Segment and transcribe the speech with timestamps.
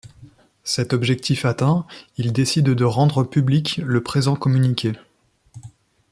[0.63, 1.85] Cet objectif atteint,
[2.17, 4.93] il décide de rendre public le présent communiqué.